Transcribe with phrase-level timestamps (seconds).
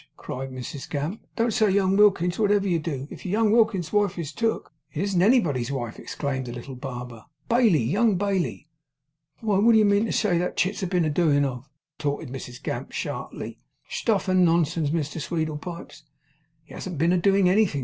[0.17, 1.21] cried Mrs Gamp.
[1.35, 3.07] 'Don't say young Wilkins, wotever you do.
[3.11, 7.25] If young Wilkins's wife is took' 'It isn't anybody's wife,' exclaimed the little barber.
[7.47, 8.67] 'Bailey, young Bailey!'
[9.41, 11.69] 'Why, wot do you mean to say that chit's been a doin' of?'
[11.99, 13.59] retorted Mrs Gamp, sharply.
[13.87, 16.01] 'Stuff and nonsense, Mrs Sweedlepipes!'
[16.63, 17.79] 'He hasn't been a doing anything!